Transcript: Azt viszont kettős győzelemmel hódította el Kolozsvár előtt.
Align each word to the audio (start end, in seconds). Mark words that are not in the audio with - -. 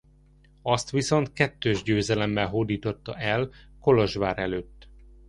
Azt 0.61 0.89
viszont 0.91 1.33
kettős 1.33 1.83
győzelemmel 1.83 2.47
hódította 2.47 3.17
el 3.17 3.49
Kolozsvár 3.79 4.39
előtt. 4.39 4.89